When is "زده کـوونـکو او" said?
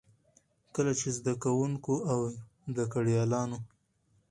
1.17-2.19